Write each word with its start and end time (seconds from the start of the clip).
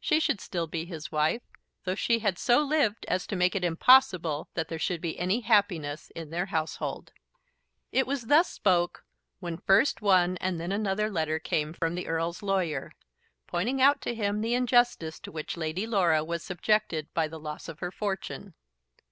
She 0.00 0.18
should 0.18 0.40
still 0.40 0.66
be 0.66 0.84
his 0.84 1.12
wife, 1.12 1.42
though 1.84 1.94
she 1.94 2.18
had 2.18 2.38
so 2.40 2.60
lived 2.60 3.06
as 3.06 3.24
to 3.28 3.36
make 3.36 3.54
it 3.54 3.62
impossible 3.62 4.48
that 4.54 4.66
there 4.66 4.80
should 4.80 5.00
be 5.00 5.16
any 5.16 5.42
happiness 5.42 6.10
in 6.16 6.30
their 6.30 6.46
household. 6.46 7.12
It 7.92 8.04
was 8.04 8.22
thus 8.26 8.48
he 8.50 8.54
spoke 8.56 9.04
when 9.38 9.58
first 9.58 10.02
one 10.02 10.38
and 10.38 10.58
then 10.58 10.72
another 10.72 11.08
letter 11.08 11.38
came 11.38 11.72
from 11.72 11.94
the 11.94 12.08
Earl's 12.08 12.42
lawyer, 12.42 12.90
pointing 13.46 13.80
out 13.80 14.00
to 14.00 14.12
him 14.16 14.40
the 14.40 14.54
injustice 14.54 15.20
to 15.20 15.30
which 15.30 15.56
Lady 15.56 15.86
Laura 15.86 16.24
was 16.24 16.42
subjected 16.42 17.06
by 17.14 17.28
the 17.28 17.38
loss 17.38 17.68
of 17.68 17.78
her 17.78 17.92
fortune. 17.92 18.54